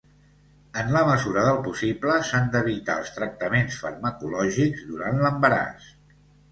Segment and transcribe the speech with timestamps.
[0.83, 5.97] En la mesura del possible s'han d'evitar els tractaments farmacològics durant l'embaràs.